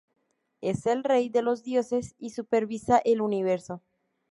[0.61, 3.83] Es el rey de los dioses y supervisa el universo.